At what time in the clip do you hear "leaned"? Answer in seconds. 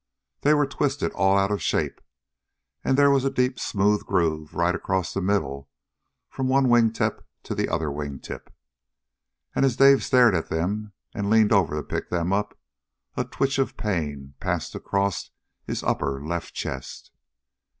11.29-11.53